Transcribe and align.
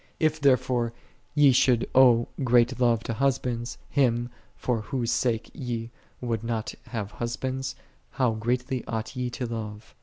If 0.19 0.41
therefore 0.41 0.93
ye 1.35 1.51
should 1.51 1.87
owe 1.93 2.27
great 2.43 2.79
love 2.79 3.03
to 3.03 3.13
husbands, 3.13 3.77
Him, 3.87 4.31
for 4.55 4.81
Whose 4.81 5.11
sake 5.11 5.51
ye 5.53 5.91
would 6.21 6.43
not 6.43 6.73
have 6.87 7.11
husbands, 7.11 7.75
how 8.09 8.31
greatly 8.31 8.83
ought 8.87 9.15
ye 9.15 9.29
to 9.29 9.45
love 9.45 9.93